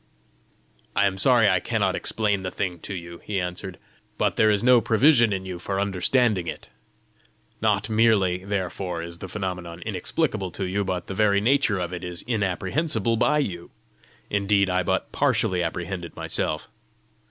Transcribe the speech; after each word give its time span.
"I 0.95 1.05
am 1.05 1.19
sorry 1.19 1.47
I 1.47 1.59
cannot 1.59 1.93
explain 1.95 2.41
the 2.41 2.49
thing 2.49 2.79
to 2.79 2.95
you," 2.95 3.21
he 3.23 3.39
answered; 3.39 3.77
"but 4.17 4.35
there 4.35 4.49
is 4.49 4.63
no 4.63 4.81
provision 4.81 5.31
in 5.31 5.45
you 5.45 5.59
for 5.59 5.79
understanding 5.79 6.47
it. 6.47 6.69
Not 7.61 7.87
merely, 7.87 8.43
therefore, 8.43 9.03
is 9.03 9.19
the 9.19 9.27
phenomenon 9.27 9.83
inexplicable 9.83 10.49
to 10.53 10.65
you, 10.65 10.83
but 10.83 11.05
the 11.05 11.13
very 11.13 11.39
nature 11.39 11.77
of 11.77 11.93
it 11.93 12.03
is 12.03 12.23
inapprehensible 12.23 13.15
by 13.17 13.37
you. 13.37 13.69
Indeed 14.31 14.71
I 14.71 14.81
but 14.81 15.11
partially 15.11 15.61
apprehend 15.61 16.03
it 16.03 16.15
myself. 16.15 16.71